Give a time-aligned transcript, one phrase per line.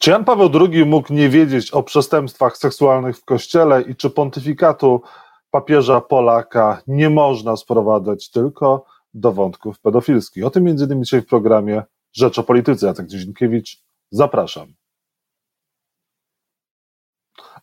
[0.00, 5.02] Czy Jan Paweł II mógł nie wiedzieć o przestępstwach seksualnych w kościele i czy pontyfikatu
[5.50, 10.46] papieża Polaka nie można sprowadzać tylko do wątków pedofilskich?
[10.46, 11.82] O tym między innymi dzisiaj w programie
[12.12, 12.86] Rzecz o Polityce.
[12.86, 14.74] Jacek Dzienkiewicz, zapraszam.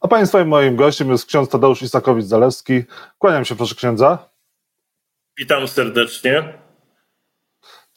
[0.02, 2.84] A Państwa i moim gościem jest ksiądz Tadeusz Isakowicz-Zalewski.
[3.18, 4.30] Kłaniam się, proszę księdza.
[5.38, 6.67] Witam serdecznie.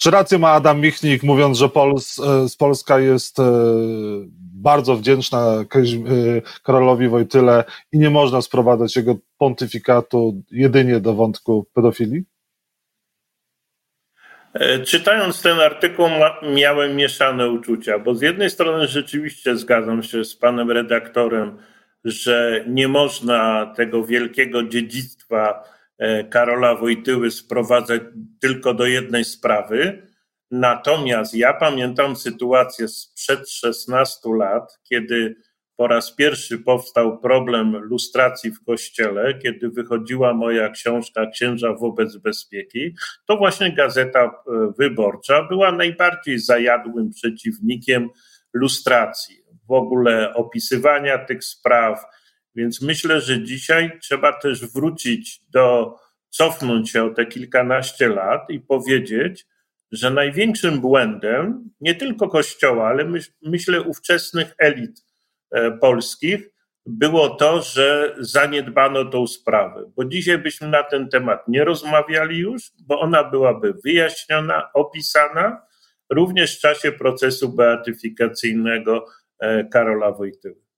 [0.00, 3.42] Czy rację ma Adam Michnik, mówiąc, że Pols, e, Polska jest e,
[4.54, 12.24] bardzo wdzięczna e, Karolowi Wojtyle i nie można sprowadzać jego pontyfikatu jedynie do wątku pedofilii?
[14.86, 16.06] Czytając ten artykuł,
[16.54, 21.58] miałem mieszane uczucia, bo z jednej strony rzeczywiście zgadzam się z panem redaktorem,
[22.04, 25.64] że nie można tego wielkiego dziedzictwa
[26.30, 28.02] Karola Wojtyły sprowadzać
[28.40, 30.06] tylko do jednej sprawy.
[30.50, 35.36] Natomiast ja pamiętam sytuację sprzed 16 lat, kiedy
[35.80, 42.94] po raz pierwszy powstał problem lustracji w kościele, kiedy wychodziła moja książka Księża wobec bezpieki,
[43.26, 44.30] to właśnie Gazeta e,
[44.78, 48.08] Wyborcza była najbardziej zajadłym przeciwnikiem
[48.52, 49.36] lustracji,
[49.68, 52.04] w ogóle opisywania tych spraw,
[52.54, 55.96] więc myślę, że dzisiaj trzeba też wrócić do,
[56.30, 59.46] cofnąć się o te kilkanaście lat i powiedzieć,
[59.92, 65.04] że największym błędem nie tylko Kościoła, ale myśl, myślę ówczesnych elit
[65.50, 66.50] e, polskich
[66.86, 69.90] było to, że zaniedbano tą sprawę.
[69.96, 75.62] Bo dzisiaj byśmy na ten temat nie rozmawiali już, bo ona byłaby wyjaśniona, opisana
[76.10, 79.06] również w czasie procesu beatyfikacyjnego
[79.38, 80.69] e, Karola Wojtyły.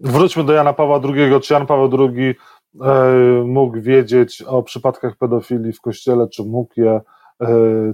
[0.00, 1.40] Wróćmy do Jana Pawła II.
[1.40, 2.34] Czy Jan Paweł II
[2.80, 7.00] e, mógł wiedzieć o przypadkach pedofilii w kościele, czy mógł je
[7.40, 7.46] e,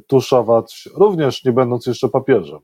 [0.06, 2.58] tuszować, również nie będąc jeszcze papieżem?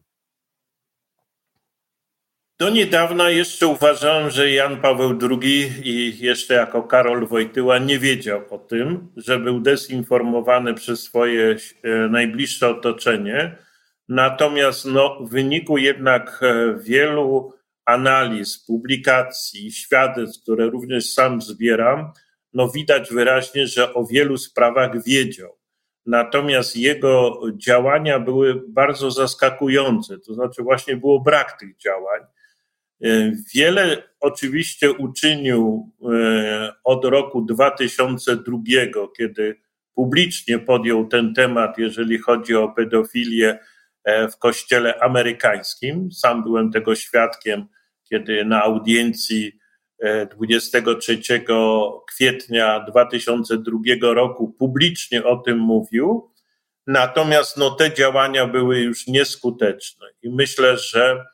[2.60, 8.40] Do niedawna jeszcze uważałem, że Jan Paweł II i jeszcze jako Karol Wojtyła nie wiedział
[8.50, 13.56] o tym, że był dezinformowany przez swoje e, najbliższe otoczenie.
[14.08, 16.40] Natomiast no, w wyniku jednak
[16.76, 17.52] wielu
[17.84, 22.12] analiz, publikacji, świadectw, które również sam zbieram,
[22.54, 25.58] no widać wyraźnie, że o wielu sprawach wiedział.
[26.06, 32.20] Natomiast jego działania były bardzo zaskakujące, to znaczy właśnie było brak tych działań.
[33.02, 38.58] E, wiele oczywiście uczynił e, od roku 2002,
[39.16, 39.56] kiedy
[39.94, 43.58] publicznie podjął ten temat, jeżeli chodzi o pedofilię
[44.06, 46.12] w kościele amerykańskim.
[46.12, 47.66] Sam byłem tego świadkiem,
[48.10, 49.52] kiedy na audiencji
[50.30, 51.40] 23 e,
[52.08, 56.32] kwietnia 2002 roku publicznie o tym mówił.
[56.86, 61.24] Natomiast no, te działania były już nieskuteczne i myślę, że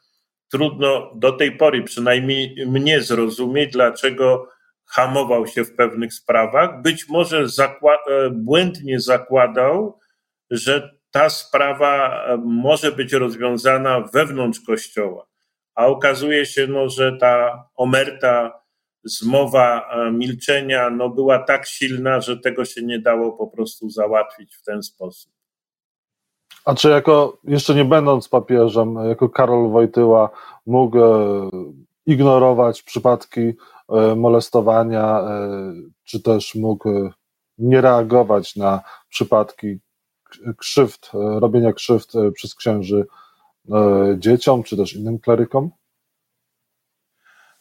[0.51, 4.49] trudno do tej pory przynajmniej mnie zrozumieć, dlaczego
[4.87, 6.83] hamował się w pewnych sprawach.
[6.83, 9.99] Być może zakła- e, błędnie zakładał,
[10.51, 15.27] że ta sprawa e, może być rozwiązana wewnątrz Kościoła.
[15.75, 18.61] A okazuje się, no, że ta omerta,
[19.05, 24.57] zmowa e, milczenia no, była tak silna, że tego się nie dało po prostu załatwić
[24.57, 25.33] w ten sposób.
[26.65, 30.31] A czy jako, jeszcze nie będąc papieżem, jako Karol Wojtyła
[30.67, 31.51] mógł e,
[32.07, 33.53] ignorować przypadki
[34.17, 35.21] molestowania,
[36.05, 36.89] czy też mógł
[37.59, 39.79] nie reagować na przypadki
[40.59, 43.07] krzywd, e, robienia krzywd e, przez księży
[43.71, 45.71] e, dzieciom, czy też innym klerykom?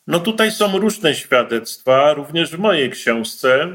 [0.07, 3.67] No tutaj są różne świadectwa, również w mojej książce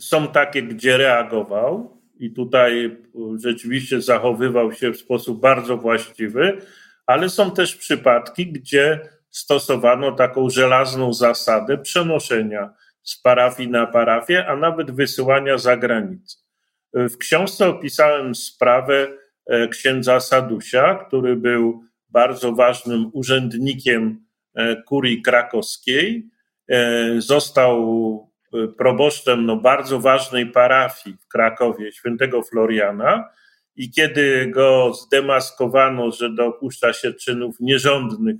[0.00, 2.96] są takie, gdzie reagował i tutaj
[3.44, 6.58] rzeczywiście zachowywał się w sposób bardzo właściwy,
[7.06, 14.56] ale są też przypadki, gdzie stosowano taką żelazną zasadę przenoszenia z parafii na parafię, a
[14.56, 16.49] nawet wysyłania za granicę.
[16.94, 19.08] W książce opisałem sprawę
[19.46, 26.30] e, księdza Sadusia, który był bardzo ważnym urzędnikiem e, kurii krakowskiej.
[26.68, 28.30] E, został
[28.78, 33.28] proboszczem no, bardzo ważnej parafii w Krakowie, świętego Floriana.
[33.76, 38.36] I kiedy go zdemaskowano, że dopuszcza się czynów nierządnych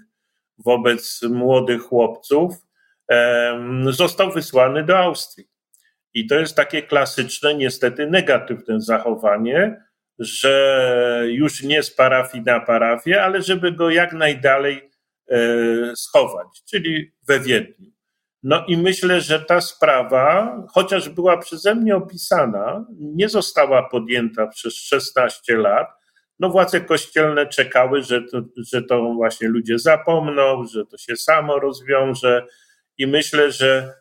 [0.58, 2.54] wobec młodych chłopców,
[3.90, 5.49] został wysłany do Austrii.
[6.14, 9.84] I to jest takie klasyczne, niestety negatywne zachowanie,
[10.18, 14.90] że już nie z parafii na parafię, ale żeby go jak najdalej
[15.30, 15.38] e,
[15.96, 17.90] schować, czyli we Wiedniu.
[18.42, 24.74] No i myślę, że ta sprawa, chociaż była przeze mnie opisana, nie została podjęta przez
[24.74, 25.88] 16 lat,
[26.38, 31.58] no władze kościelne czekały, że to, że to właśnie ludzie zapomną, że to się samo
[31.58, 32.46] rozwiąże
[32.98, 33.94] i myślę, że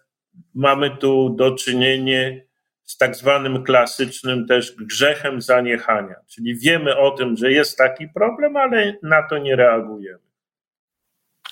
[0.60, 2.30] mamy tu do czynienia
[2.86, 8.58] z tak zwanym klasycznym też grzechem zaniechania, czyli wiemy o tym, że jest taki problem,
[8.58, 10.30] ale na to nie reagujemy.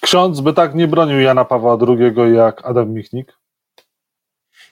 [0.02, 3.34] Ksiądz by tak nie bronił Jana Pawła II jak Adam Michnik?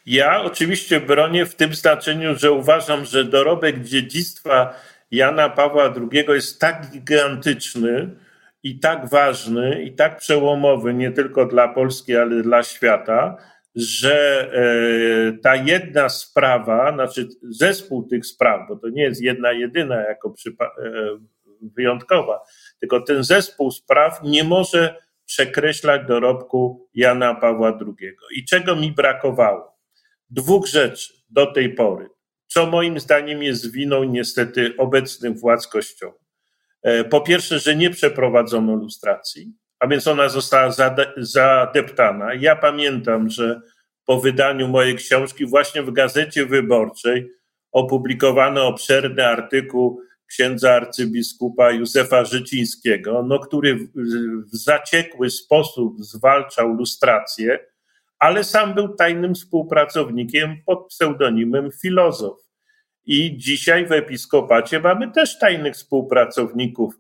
[0.06, 4.74] Ja oczywiście bronię w tym znaczeniu, że uważam, że dorobek dziedzictwa
[5.12, 8.10] Jana Pawła II jest tak gigantyczny
[8.64, 13.38] i tak ważny i tak przełomowy nie tylko dla Polski, ale dla świata,
[13.75, 20.01] że e, ta jedna sprawa, znaczy zespół tych spraw, bo to nie jest jedna jedyna
[20.01, 20.66] jako e,
[21.62, 22.39] wyjątkowa,
[22.80, 24.95] tylko ten zespół spraw nie może
[25.25, 28.12] przekreślać dorobku Jana Pawła II.
[28.36, 29.77] I czego mi brakowało?
[30.30, 32.10] Dwóch rzeczy do tej pory,
[32.48, 36.25] co moim zdaniem jest winą niestety obecnych władz Kościoła.
[36.81, 40.72] E, po pierwsze, że nie przeprowadzono lustracji, a więc ona została
[41.18, 42.33] zadeptana.
[42.33, 43.62] Ja pamiętam, że
[44.06, 47.31] po wydaniu mojej książki właśnie w Gazecie Wyborczej
[47.72, 53.75] opublikowano obszerny artykuł księdza arcybiskupa Józefa Życińskiego, no, który
[54.54, 57.60] w zaciekły sposób zwalczał lustrację,
[58.19, 62.38] ale sam był tajnym współpracownikiem pod pseudonimem filozof.
[63.06, 66.94] I dzisiaj w episkopacie mamy też tajnych współpracowników,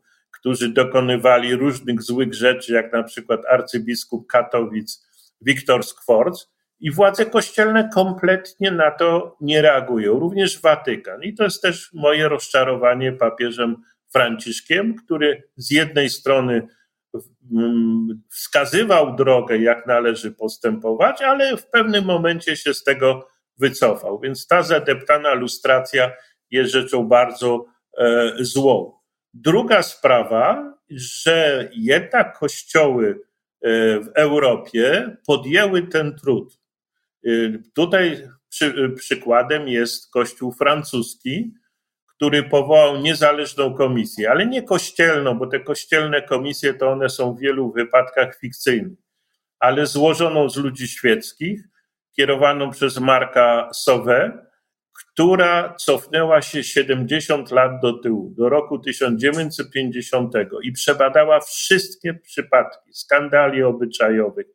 [0.45, 5.07] którzy dokonywali różnych złych rzeczy, jak na przykład arcybiskup Katowic
[5.41, 6.47] Wiktor Skworc,
[6.79, 11.23] i władze kościelne kompletnie na to nie reagują, również Watykan.
[11.23, 13.75] I to jest też moje rozczarowanie papieżem
[14.13, 16.67] Franciszkiem, który z jednej strony
[17.55, 23.27] mm, wskazywał drogę, jak należy postępować, ale w pewnym momencie się z tego
[23.57, 24.19] wycofał.
[24.19, 26.11] Więc ta zadeptana lustracja
[26.51, 27.65] jest rzeczą bardzo
[27.97, 29.04] e, złą.
[29.37, 33.09] Druga sprawa, że jednak kościoły
[33.61, 36.59] e, w Europie podjęły ten trud.
[37.27, 41.53] Y, tutaj przy, przykładem jest Kościół francuski,
[42.07, 47.39] który powołał niezależną komisję, ale nie kościelną, bo te kościelne komisje to one są w
[47.39, 48.95] wielu wypadkach fikcyjne,
[49.59, 51.61] ale złożoną z ludzi świeckich,
[52.11, 54.44] kierowaną przez Marka Sauvé,
[55.15, 60.33] która cofnęła się 70 lat do tyłu, do roku 1950
[60.63, 64.47] i przebadała wszystkie przypadki skandali obyczajowych,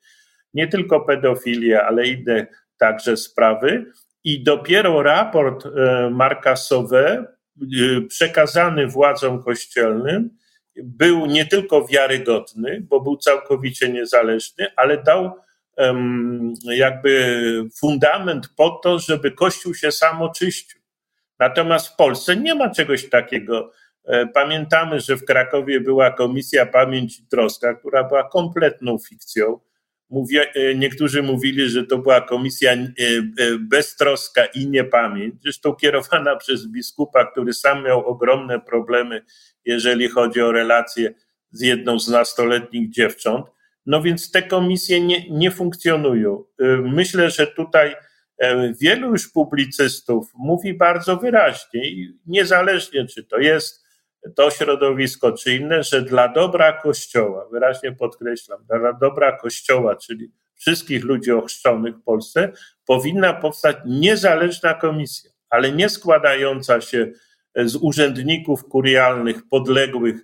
[0.54, 2.46] nie tylko pedofilię, ale inne
[2.78, 3.86] także sprawy.
[4.24, 7.26] I dopiero raport e, Marka Sauvé, e,
[8.08, 10.30] przekazany władzom kościelnym,
[10.76, 15.32] był nie tylko wiarygodny, bo był całkowicie niezależny, ale dał
[16.62, 17.42] jakby
[17.80, 20.80] fundament po to, żeby Kościół się sam oczyścił.
[21.38, 23.72] Natomiast w Polsce nie ma czegoś takiego.
[24.04, 29.60] E, pamiętamy, że w Krakowie była Komisja Pamięć i Troska, która była kompletną fikcją.
[30.54, 32.88] E, niektórzy mówili, że to była komisja e,
[33.60, 39.22] beztroska i niepamięć, zresztą kierowana przez biskupa, który sam miał ogromne problemy,
[39.64, 41.14] jeżeli chodzi o relacje
[41.50, 43.46] z jedną z nastoletnich dziewcząt.
[43.86, 46.44] No więc te komisje nie, nie funkcjonują.
[46.82, 47.96] Myślę, że tutaj
[48.80, 51.82] wielu już publicystów mówi bardzo wyraźnie,
[52.26, 53.84] niezależnie czy to jest
[54.36, 61.04] to środowisko czy inne, że dla dobra Kościoła, wyraźnie podkreślam, dla dobra Kościoła, czyli wszystkich
[61.04, 62.52] ludzi ochrzczonych w Polsce,
[62.86, 67.12] powinna powstać niezależna komisja, ale nie składająca się
[67.56, 70.16] z urzędników kurialnych podległych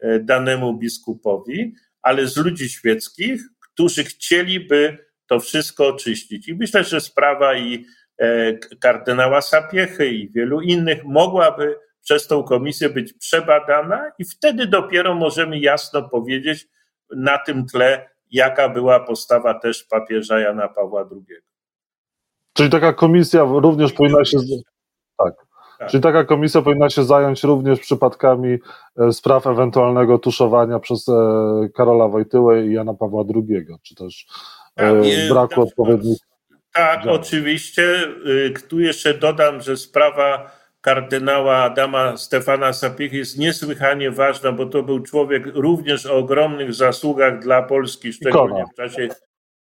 [0.00, 6.48] e, danemu biskupowi, ale z ludzi świeckich, którzy chcieliby to wszystko oczyścić.
[6.48, 7.84] I myślę, że sprawa i
[8.18, 15.14] e, kardynała Sapiechy i wielu innych mogłaby przez tą komisję być przebadana i wtedy dopiero
[15.14, 16.68] możemy jasno powiedzieć
[17.16, 21.38] na tym tle, jaka była postawa też papieża Jana Pawła II.
[22.52, 24.38] Czyli taka komisja również powinna się.
[25.18, 25.34] Tak.
[25.82, 25.90] Tak.
[25.90, 28.58] Czyli taka komisja powinna się zająć również przypadkami
[28.98, 31.12] e, spraw ewentualnego tuszowania przez e,
[31.74, 34.26] Karola Wojtyłę i Jana Pawła II, czy też
[34.74, 34.94] tak,
[35.28, 36.18] braku tak, odpowiednich.
[36.72, 37.20] Tak, działań.
[37.20, 37.82] oczywiście.
[38.26, 44.82] Y, tu jeszcze dodam, że sprawa kardynała Adama Stefana Sapiechy jest niesłychanie ważna, bo to
[44.82, 49.08] był człowiek również o ogromnych zasługach dla Polski, szczególnie w czasie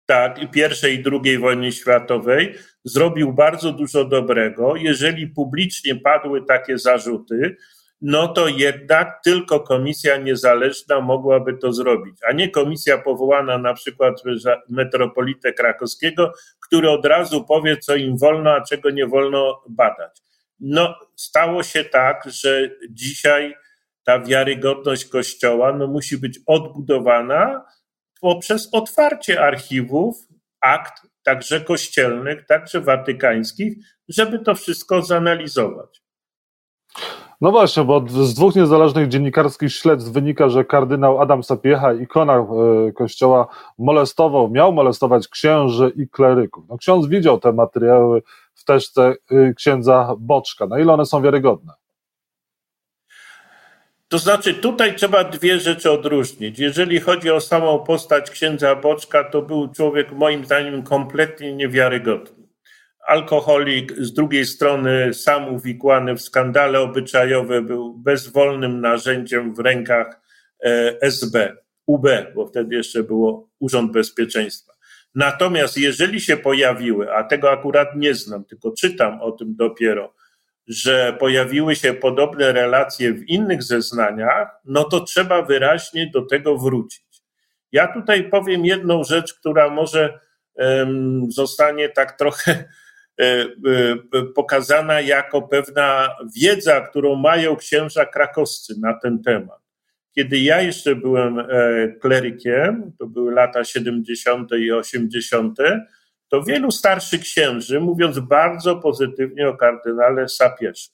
[0.05, 2.55] tak, i pierwszej i drugiej wojny światowej.
[2.83, 4.75] Zrobił bardzo dużo dobrego.
[4.75, 7.57] Jeżeli publicznie padły takie zarzuty,
[8.01, 14.21] no to jednak tylko komisja niezależna mogłaby to zrobić, a nie komisja powołana na przykład
[14.21, 20.21] przez metropolitę krakowskiego, który od razu powie, co im wolno, a czego nie wolno badać.
[20.59, 23.55] No, stało się tak, że dzisiaj
[24.03, 27.65] ta wiarygodność Kościoła no, musi być odbudowana
[28.25, 30.15] poprzez otwarcie archiwów,
[30.61, 33.73] akt także kościelnych, także watykańskich,
[34.07, 36.01] żeby to wszystko zanalizować.
[37.41, 42.91] No właśnie, bo z dwóch niezależnych dziennikarskich śledztw wynika, że kardynał Adam Sapiecha, ikona e,
[42.91, 46.65] kościoła, molestował, miał molestować księży i kleryków.
[46.69, 48.21] No, ksiądz widział te materiały
[48.53, 50.67] w teczce e, księdza Boczka.
[50.67, 51.73] Na ile one są wiarygodne?
[54.15, 56.59] To znaczy, tutaj trzeba dwie rzeczy odróżnić.
[56.59, 62.47] Jeżeli chodzi o samą postać księdza Boczka, to był człowiek moim zdaniem kompletnie niewiarygodny.
[63.07, 70.21] Alkoholik, z drugiej strony sam uwikłany w skandale obyczajowe, był bezwolnym narzędziem w rękach
[70.63, 74.73] e, SB, UB, bo wtedy jeszcze było Urząd Bezpieczeństwa.
[75.15, 80.13] Natomiast jeżeli się pojawiły, a tego akurat nie znam, tylko czytam o tym dopiero,
[80.67, 87.05] że pojawiły się podobne relacje w innych zeznaniach, no to trzeba wyraźnie do tego wrócić.
[87.71, 90.19] Ja tutaj powiem jedną rzecz, która może
[91.29, 92.51] zostanie tak trochę
[93.19, 99.59] e, e, pokazana jako pewna wiedza, którą mają księża krakowscy na ten temat.
[100.15, 101.45] Kiedy ja jeszcze byłem e,
[102.01, 104.51] klerykiem, to były lata 70.
[104.51, 105.59] i 80.,
[106.29, 110.91] to wielu starszych księży, mówiąc bardzo pozytywnie o kardynale Sapiesze,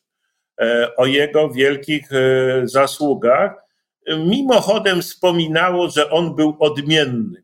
[0.62, 3.54] e, o jego wielkich e, zasługach,
[4.08, 7.44] mimochodem wspominało, że on był odmienny.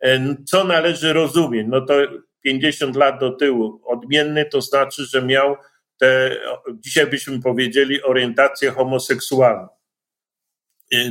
[0.00, 1.66] E, co należy rozumieć?
[1.70, 1.94] No to
[2.42, 3.80] 50 lat do tyłu.
[3.84, 5.56] Odmienny to znaczy, że miał
[5.98, 6.36] te,
[6.74, 9.68] dzisiaj byśmy powiedzieli, orientację homoseksualną.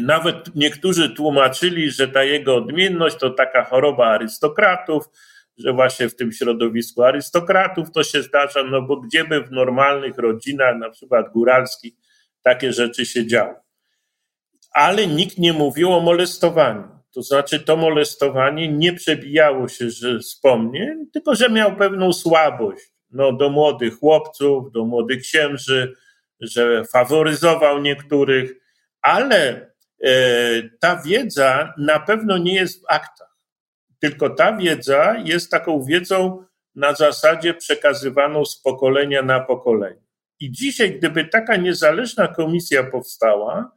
[0.02, 5.10] Nawet niektórzy tłumaczyli, że ta jego odmienność to taka choroba arystokratów,
[5.62, 10.18] że właśnie w tym środowisku arystokratów to się zdarza, no bo gdzie by w normalnych
[10.18, 11.94] rodzinach, na przykład góralskich,
[12.44, 13.56] takie rzeczy się działy.
[14.74, 16.84] Ale nikt nie mówił o molestowaniu.
[17.14, 23.34] To znaczy, to molestowanie nie przebijało się że wspomnień, tylko że miał pewną słabość no,
[23.34, 25.94] do młodych chłopców, do młodych księży,
[26.42, 28.54] że faworyzował niektórych,
[29.02, 29.72] ale
[30.04, 30.14] e,
[30.80, 33.31] ta wiedza na pewno nie jest w aktach.
[34.02, 36.44] Tylko ta wiedza jest taką wiedzą
[36.76, 40.02] na zasadzie przekazywaną z pokolenia na pokolenie.
[40.40, 43.72] I dzisiaj, gdyby taka niezależna komisja powstała,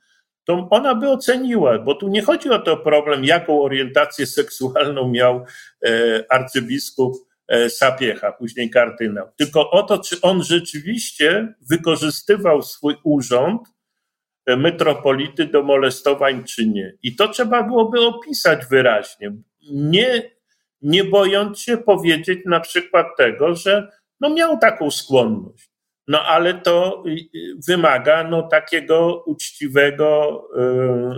[0.45, 5.47] to ona by oceniła, bo tu nie chodzi o to problem, jaką orientację seksualną miał
[5.87, 7.15] e, arcybiskup
[7.49, 13.61] e, Sapiecha, później kardynał, tylko o to, czy on rzeczywiście wykorzystywał swój urząd
[14.47, 16.93] e, metropolity do molestowań, czy nie.
[17.03, 19.33] I to trzeba byłoby opisać wyraźnie
[19.73, 20.31] nie,
[20.83, 23.89] nie bojąc się powiedzieć na przykład tego, że
[24.21, 25.75] no miał taką skłonność.
[26.09, 27.05] No ale to
[27.69, 30.43] wymaga no, takiego uczciwego,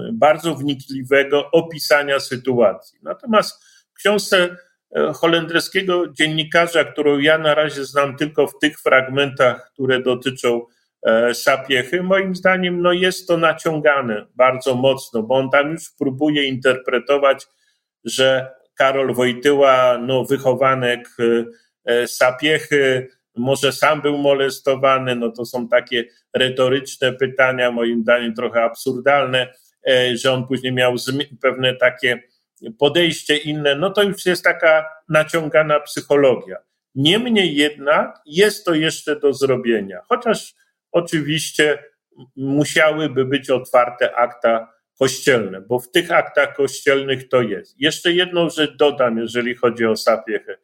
[0.09, 2.99] y, bardzo wnikliwego opisania sytuacji.
[3.03, 3.65] Natomiast
[3.97, 4.57] w książce
[4.97, 10.67] e, holenderskiego dziennikarza, którą ja na razie znam tylko w tych fragmentach, które dotyczą
[11.03, 16.45] e, Sapiechy, moim zdaniem no jest to naciągane bardzo mocno, bo on tam już próbuje
[16.45, 17.47] interpretować
[18.06, 21.44] że Karol Wojtyła, no, wychowanek y,
[21.90, 28.62] y, Sapiechy, może sam był molestowany, no to są takie retoryczne pytania, moim zdaniem trochę
[28.62, 29.52] absurdalne,
[29.88, 30.94] e, że on później miał
[31.42, 32.22] pewne takie
[32.78, 36.56] podejście inne, no to już jest taka naciągana psychologia.
[36.94, 40.54] Niemniej jednak jest to jeszcze do zrobienia, chociaż
[40.92, 41.78] oczywiście
[42.36, 47.81] musiałyby być otwarte akta kościelne, bo w tych aktach kościelnych to jest.
[47.81, 50.59] Jeszcze jedną rzecz dodam, jeżeli chodzi o Sapiechę.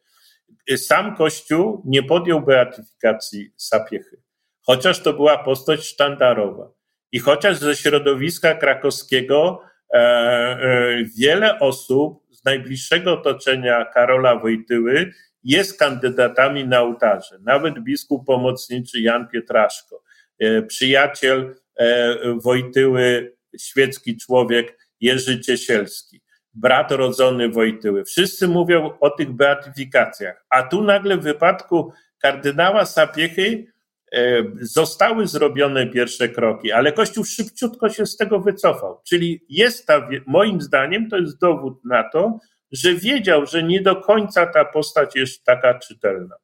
[0.77, 4.21] Sam Kościół nie podjął beatyfikacji Sapiechy,
[4.61, 6.71] chociaż to była postać sztandarowa.
[7.11, 9.61] I chociaż ze środowiska krakowskiego
[9.93, 15.11] e, e, wiele osób z najbliższego otoczenia Karola Wojtyły
[15.43, 17.39] jest kandydatami na ołtarze.
[17.41, 20.03] Nawet biskup pomocniczy Jan Pietraszko,
[20.39, 26.21] e, przyjaciel e, Wojtyły świecki człowiek Jerzy Ciesielski,
[26.53, 28.03] brat rodzony Wojtyły.
[28.03, 33.73] Wszyscy mówią o tych beatyfikacjach, a tu nagle w wypadku kardynała Sapiechy
[34.11, 39.01] e, zostały zrobione pierwsze kroki, ale Kościół szybciutko się z tego wycofał.
[39.07, 42.39] Czyli jest ta, moim zdaniem, to jest dowód na to,
[42.71, 46.35] że wiedział, że nie do końca ta postać jest taka czytelna.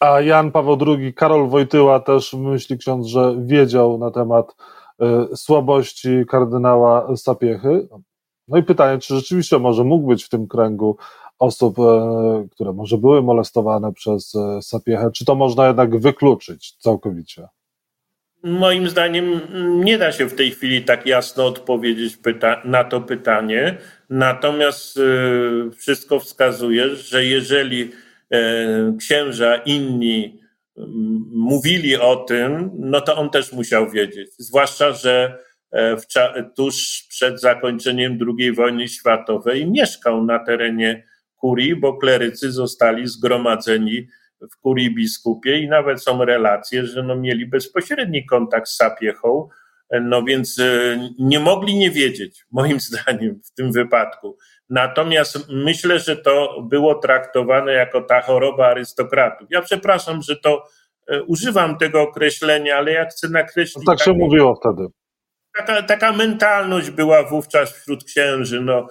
[0.00, 4.56] A Jan Paweł II, Karol Wojtyła też myśli ksiądz, że wiedział na temat
[5.34, 7.88] słabości kardynała Sapiechy.
[8.48, 10.96] No i pytanie, czy rzeczywiście może mógł być w tym kręgu
[11.38, 17.48] osób, e, które może były molestowane przez e, Sapiechę, czy to można jednak wykluczyć całkowicie?
[18.42, 19.40] Moim zdaniem
[19.84, 22.18] nie da się w tej chwili tak jasno odpowiedzieć
[22.64, 23.78] na to pytanie.
[24.10, 25.00] Natomiast e,
[25.70, 27.90] wszystko wskazuje, że jeżeli
[28.30, 28.38] e,
[28.98, 30.39] księża inni
[31.32, 34.30] mówili o tym, no to on też musiał wiedzieć.
[34.38, 35.38] Zwłaszcza, że
[35.72, 35.96] e,
[36.56, 41.04] tuż przed zakończeniem II wojny światowej mieszkał na terenie
[41.36, 44.06] kurii, bo klerycy zostali zgromadzeni
[44.52, 49.48] w kurii biskupie i nawet są relacje, że no mieli bezpośredni kontakt z Sapiechą,
[50.00, 54.36] no więc e, nie mogli nie wiedzieć, moim zdaniem, w tym wypadku.
[54.70, 59.48] Natomiast myślę, że to było traktowane jako ta choroba arystokratów.
[59.50, 60.64] Ja przepraszam, że to
[61.08, 63.84] e, używam tego określenia, ale ja chcę nakreślić.
[63.86, 64.88] No tak się taką, mówiło wtedy.
[65.56, 68.60] Taka, taka mentalność była wówczas wśród księży.
[68.60, 68.86] No,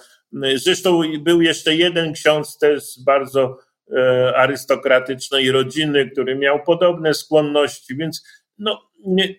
[0.55, 3.57] zresztą był jeszcze jeden ksiądz też bardzo
[3.97, 8.23] e, arystokratycznej rodziny, który miał podobne skłonności, więc
[8.57, 9.35] no, nie,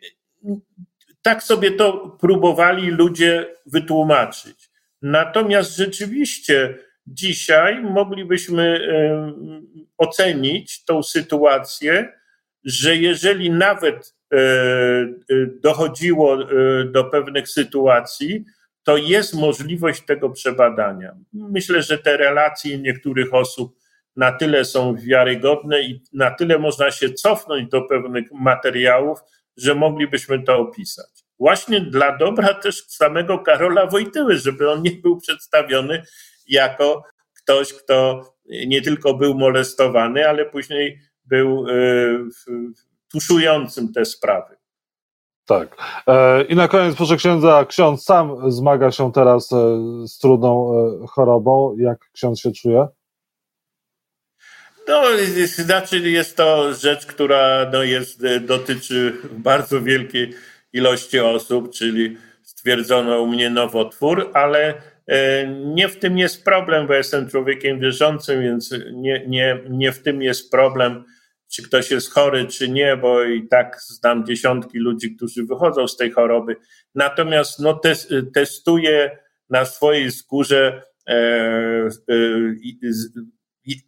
[1.23, 4.70] tak sobie to próbowali ludzie wytłumaczyć.
[5.03, 8.81] Natomiast rzeczywiście dzisiaj moglibyśmy
[9.99, 12.13] ocenić tą sytuację,
[12.65, 15.11] że jeżeli nawet e, e,
[15.63, 16.47] dochodziło e,
[16.85, 18.45] do pewnych sytuacji,
[18.83, 21.17] to jest możliwość tego przebadania.
[21.33, 23.77] Myślę, że te relacje niektórych osób
[24.17, 29.19] na tyle są wiarygodne i na tyle można się cofnąć do pewnych materiałów,
[29.57, 31.20] że moglibyśmy to opisać.
[31.41, 36.03] Właśnie dla dobra też samego Karola Wojtyły, żeby on nie był przedstawiony
[36.49, 37.03] jako
[37.37, 38.23] ktoś, kto
[38.67, 41.75] nie tylko był molestowany, ale później był e,
[43.13, 44.57] tuszującym te sprawy.
[45.47, 45.77] Tak.
[46.07, 49.57] E, I na koniec, proszę księdza, ksiądz sam zmaga się teraz e,
[50.07, 50.73] z trudną
[51.09, 51.77] chorobą.
[51.79, 52.87] Jak ksiądz się czuje?
[54.89, 55.03] No,
[55.47, 60.35] znaczy jest to rzecz, która no, jest, dotyczy bardzo wielkiej
[60.73, 64.75] ilości osób, czyli stwierdzono u mnie nowotwór, ale
[65.07, 70.03] e, nie w tym jest problem, bo jestem człowiekiem wierzącym, więc nie, nie, nie w
[70.03, 71.05] tym jest problem,
[71.53, 75.97] czy ktoś jest chory, czy nie, bo i tak znam dziesiątki ludzi, którzy wychodzą z
[75.97, 76.57] tej choroby.
[76.95, 79.19] Natomiast no, tes, testuję
[79.51, 81.89] na swojej skórze e, e,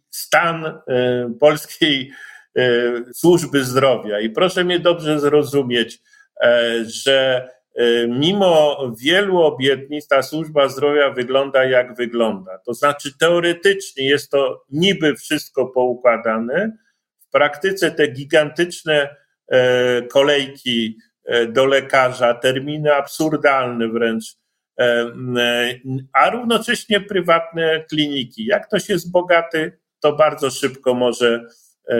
[0.09, 0.79] stan e,
[1.39, 2.11] polskiej
[2.57, 2.63] e,
[3.13, 4.19] służby zdrowia.
[4.19, 5.99] I proszę mnie dobrze zrozumieć,
[6.85, 7.49] że
[8.07, 12.57] mimo wielu obietnic ta służba zdrowia wygląda jak wygląda.
[12.57, 16.77] To znaczy teoretycznie jest to niby wszystko poukładane,
[17.19, 19.15] w praktyce te gigantyczne
[20.11, 20.97] kolejki
[21.49, 24.23] do lekarza, terminy absurdalne wręcz,
[26.13, 28.45] a równocześnie prywatne kliniki.
[28.45, 31.47] Jak ktoś jest bogaty, to bardzo szybko może
[31.89, 31.95] e,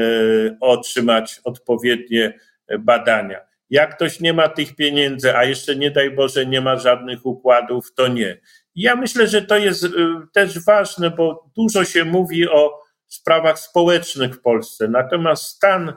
[0.62, 2.40] otrzymać odpowiednie
[2.80, 3.53] badania.
[3.74, 7.94] Jak ktoś nie ma tych pieniędzy, a jeszcze nie daj Boże nie ma żadnych układów,
[7.94, 8.38] to nie.
[8.76, 9.90] Ja myślę, że to jest e,
[10.34, 14.88] też ważne, bo dużo się mówi o sprawach społecznych w Polsce.
[14.88, 15.94] Natomiast stan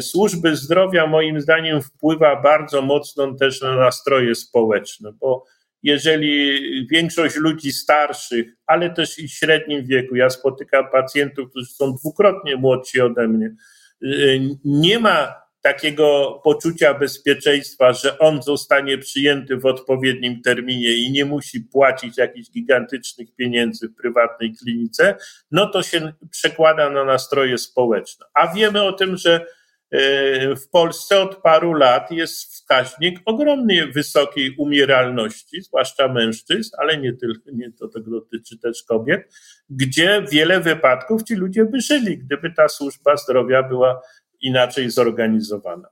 [0.00, 5.44] służby zdrowia moim zdaniem wpływa bardzo mocno też na nastroje społeczne, bo
[5.82, 11.94] jeżeli większość ludzi starszych, ale też i w średnim wieku, ja spotykam pacjentów, którzy są
[11.94, 13.54] dwukrotnie młodsi ode mnie,
[14.02, 21.24] y, nie ma takiego poczucia bezpieczeństwa, że on zostanie przyjęty w odpowiednim terminie i nie
[21.24, 25.16] musi płacić jakichś gigantycznych pieniędzy w prywatnej klinice,
[25.50, 28.26] no to się przekłada na nastroje społeczne.
[28.34, 29.46] A wiemy o tym, że
[29.90, 37.12] E, w Polsce od paru lat jest wskaźnik ogromnie wysokiej umieralności, zwłaszcza mężczyzn, ale nie
[37.12, 39.34] tylko, nie to tego dotyczy też kobiet,
[39.70, 44.02] gdzie wiele wypadków ci ludzie by żyli, gdyby ta służba zdrowia była
[44.40, 45.88] inaczej zorganizowana.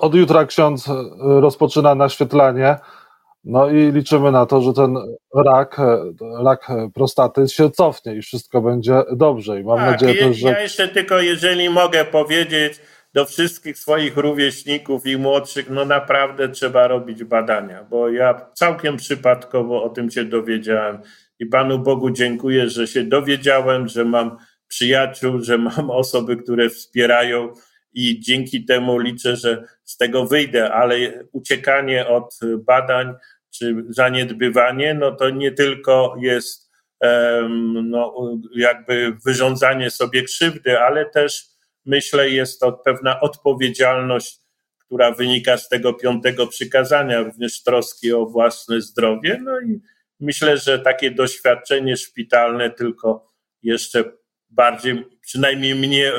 [0.00, 2.76] Od jutra ksiądz rozpoczyna naświetlanie
[3.44, 4.96] no i liczymy na to, że ten
[5.46, 5.76] rak,
[6.44, 9.60] rak prostaty się cofnie i wszystko będzie dobrze.
[9.60, 10.48] I mam tak, nadzieję też, że.
[10.48, 12.80] Ja jeszcze tylko, jeżeli mogę powiedzieć
[13.14, 19.82] do wszystkich swoich rówieśników i młodszych, no naprawdę trzeba robić badania, bo ja całkiem przypadkowo
[19.82, 20.98] o tym się dowiedziałem
[21.38, 24.36] i Panu Bogu dziękuję, że się dowiedziałem, że mam
[24.68, 27.52] przyjaciół, że mam osoby, które wspierają
[27.92, 33.14] i dzięki temu liczę, że z tego wyjdę, ale uciekanie od badań
[33.50, 36.64] czy zaniedbywanie, no to nie tylko jest
[37.84, 38.14] no,
[38.56, 41.46] jakby wyrządzanie sobie krzywdy, ale też
[41.86, 44.40] myślę, jest to pewna odpowiedzialność,
[44.78, 49.40] która wynika z tego piątego przykazania, również troski o własne zdrowie.
[49.42, 49.80] No i
[50.20, 54.04] myślę, że takie doświadczenie szpitalne tylko jeszcze
[54.56, 56.12] bardziej, przynajmniej mnie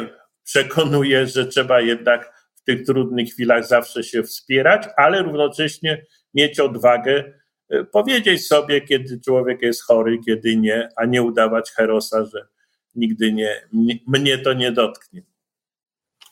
[0.43, 7.23] przekonuje, że trzeba jednak w tych trudnych chwilach zawsze się wspierać, ale równocześnie mieć odwagę
[7.69, 12.47] e, powiedzieć sobie, kiedy człowiek jest chory, kiedy nie, a nie udawać herosa, że
[12.95, 13.67] nigdy nie,
[14.07, 15.21] mnie to nie dotknie.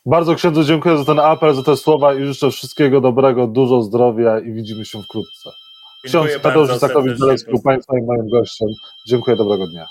[0.05, 4.39] Bardzo księdzu dziękuję za ten apel, za te słowa i życzę wszystkiego dobrego, dużo zdrowia
[4.39, 5.49] i widzimy się wkrótce.
[6.05, 8.67] Ksiądz Tadeusz Isakowicz-Zalewski, Państwa i moim gościem.
[9.07, 9.85] Dziękuję, dobrego dnia.